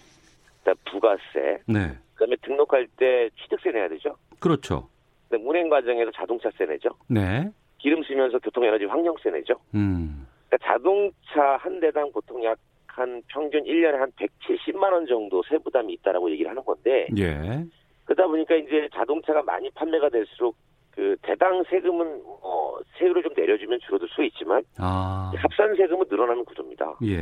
[0.61, 1.99] 그다음 부가세, 네.
[2.14, 4.16] 그다음에 등록할 때 취득세 내야 되죠.
[4.38, 4.88] 그렇죠.
[5.29, 6.90] 그다음 운행 과정에서 자동차세 내죠.
[7.09, 7.51] 네.
[7.79, 9.55] 기름 쓰면서 교통에너지 환경세 내죠.
[9.75, 10.27] 음.
[10.49, 12.59] 그러니까 자동차 한 대당 보통 약
[12.99, 17.64] 한 평균 1년에 한 170만 원 정도 세 부담이 있다라고 얘기를 하는 건데 예.
[18.05, 20.57] 그러다 보니까 이제 자동차가 많이 판매가 될수록
[20.99, 25.31] 그 대당 세금은 어 세율을 좀 내려주면 줄어들 수 있지만 아.
[25.37, 26.97] 합산 세금은 늘어나는 구조입니다.
[27.05, 27.19] 예.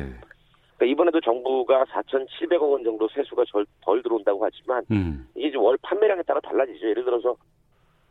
[0.77, 5.29] 그러니까 이번에도 정부가 4,700억 원 정도 세수가 덜, 덜 들어온다고 하지만 음.
[5.35, 6.89] 이게 이제 월 판매량에 따라 달라지죠.
[6.89, 7.37] 예를 들어서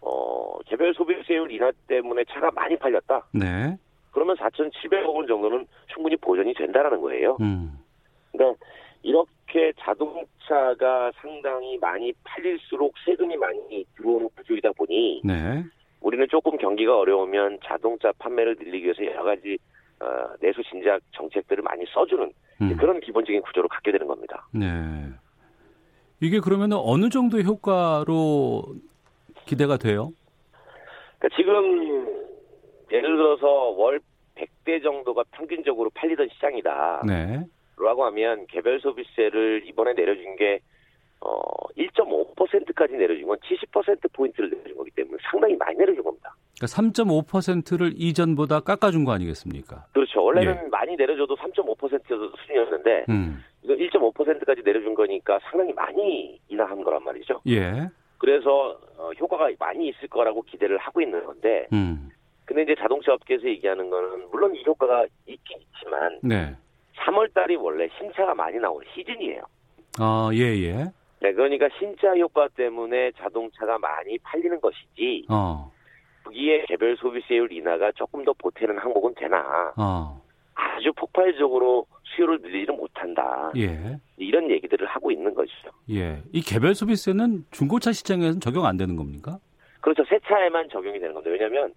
[0.02, 3.26] 어 개별 소비세율 인하 때문에 차가 많이 팔렸다.
[3.34, 3.76] 네.
[4.12, 7.38] 그러면 4,700억 원 정도는 충분히 보전이 된다라는 거예요.
[7.42, 7.76] 음.
[8.32, 8.64] 그러니까
[9.02, 9.32] 이렇게
[9.86, 15.64] 자동차가 상당히 많이 팔릴수록 세금이 많이 들어오는 구조이다 보니 네.
[16.02, 19.58] 우리는 조금 경기가 어려우면 자동차 판매를 늘리기 위해서 여러 가지
[20.00, 22.32] 어, 내수 진작 정책들을 많이 써주는
[22.62, 22.78] 음.
[22.78, 24.48] 그런 기본적인 구조로 갖게 되는 겁니다.
[24.52, 24.68] 네.
[26.22, 28.76] 이게 그러면 어느 정도의 효과로
[29.46, 30.12] 기대가 돼요?
[31.20, 32.08] 그러니까 지금
[32.92, 34.00] 예를 들어서 월
[34.36, 37.04] 100대 정도가 평균적으로 팔리던 시장이다.
[37.08, 37.46] 네.
[37.78, 40.60] 라고 하면 개별 소비세를 이번에 내려준 게
[41.22, 41.42] 어,
[41.78, 46.36] 1.5%까지 내려준 건 70% 포인트를 내려준 거기 때문에 상당히 많이 내려준 겁니다.
[46.58, 49.86] 그러니까 3.5%를 이전보다 깎아준 거 아니겠습니까?
[49.94, 50.24] 그렇죠.
[50.24, 53.44] 원래는 많이 내려줘도 3.5% 수준이었는데 음.
[53.64, 57.42] 이거 1.5%까지 내려준 거니까 상당히 많이 인하한 거란 말이죠.
[57.48, 57.90] 예.
[58.18, 62.10] 그래서 어, 효과가 많이 있을 거라고 기대를 하고 있는 건데 음.
[62.46, 66.56] 근데 이제 자동차 업계에서 얘기하는 거는 물론 이 효과가 있긴 있지만 네.
[66.98, 69.42] 3월 달이 원래 신차가 많이 나오는 시즌이에요.
[70.00, 70.74] 아, 예, 예.
[71.22, 75.72] 네, 그러니까 신차 효과 때문에 자동차가 많이 팔리는 것이지 어.
[76.24, 80.22] 거기에 개별 소비세율 인하가 조금 더 보태는 항목은 되나 어.
[80.54, 83.52] 아주 폭발적으로 수요를 늘리지는 못한다.
[83.58, 83.98] 예.
[84.18, 85.70] 이런 얘기들을 하고 있는 것이죠.
[85.92, 86.22] 예.
[86.32, 89.40] 이 개별 소비세는 중고차 시장에서는 적용 안 되는 겁니까?
[89.82, 90.04] 그렇죠.
[90.06, 91.32] 새 차에만 적용이 되는 겁니다.
[91.32, 91.74] 왜냐하면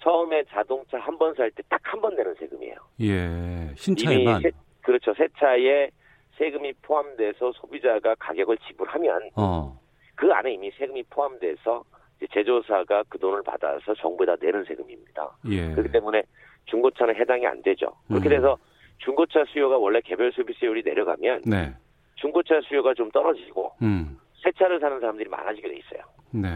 [0.00, 2.74] 처음에 자동차 한 번 살 때 딱 한 번 내는 세금이에요.
[3.02, 3.74] 예.
[3.76, 4.42] 신차에만.
[4.42, 4.50] 새,
[4.82, 5.12] 그렇죠.
[5.14, 5.90] 새 차에
[6.38, 9.78] 세금이 포함돼서 소비자가 가격을 지불하면 어.
[10.14, 11.84] 그 안에 이미 세금이 포함돼서
[12.32, 15.36] 제조사가 그 돈을 받아서 정부에다 내는 세금입니다.
[15.50, 15.70] 예.
[15.72, 16.22] 그렇기 때문에
[16.66, 17.92] 중고차는 해당이 안 되죠.
[18.08, 18.30] 그렇게 음.
[18.30, 18.58] 돼서
[18.98, 21.74] 중고차 수요가 원래 개별 소비세율이 내려가면 네.
[22.16, 24.18] 중고차 수요가 좀 떨어지고 음.
[24.42, 26.00] 새 차를 사는 사람들이 많아지게 돼 있어요.
[26.30, 26.48] 네.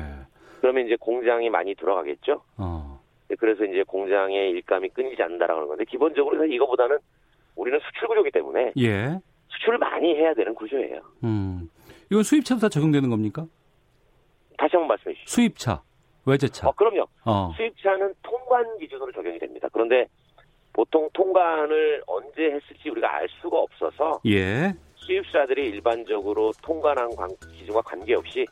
[0.61, 2.43] 그러면 이제 공장이 많이 돌아가겠죠.
[2.59, 2.90] 어.
[3.39, 6.99] 그래서 이제 공장의 일감이 끊이지 않는다라고 하는 건데 기본적으로 이거보다는
[7.57, 9.19] 우리는 수출 구조기 때문에 예.
[9.49, 11.01] 수출을 많이 해야 되는 구조예요.
[11.25, 11.69] 음.
[12.11, 13.47] 이건 수입차도 다 적용되는 겁니까?
[14.59, 15.31] 다시 한번 말씀해 주시죠.
[15.31, 15.83] 수입차,
[16.27, 16.69] 외제차.
[16.69, 17.07] 어, 그럼요.
[17.25, 17.53] 어.
[17.57, 19.69] 수입차는 통관 기준으로 적용이 됩니다.
[19.73, 20.07] 그런데
[20.73, 24.73] 보통 통관을 언제 했을지 우리가 알 수가 없어서 예.
[24.95, 28.47] 수입사들이 일반적으로 통관한 관- 기준과 관계없이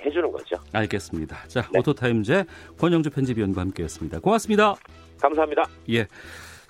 [0.00, 0.56] 해주는 거죠.
[0.72, 1.48] 알겠습니다.
[1.48, 1.78] 자, 네.
[1.78, 2.44] 오토타임즈
[2.78, 4.20] 권용주 편집위원과 함께했습니다.
[4.20, 4.74] 고맙습니다.
[5.20, 5.64] 감사합니다.
[5.90, 6.06] 예.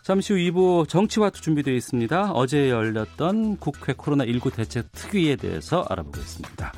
[0.03, 2.33] 잠시 후 2부 정치와투 준비되어 있습니다.
[2.33, 6.73] 어제 열렸던 국회 코로나19 대책 특위에 대해서 알아보겠습니다.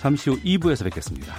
[0.00, 1.34] 잠시 후 2부에서 뵙겠습니다.